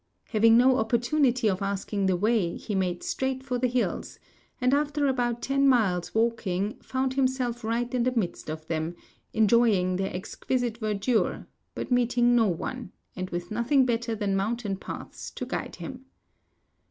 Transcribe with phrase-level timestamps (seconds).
[0.29, 4.17] Having no opportunity of asking the way, he made straight for the hills;
[4.59, 8.95] and after about ten miles walking found himself right in the midst of them,
[9.31, 11.45] enjoying their exquisite verdure,
[11.75, 16.05] but meeting no one, and with nothing better than mountain paths to guide him.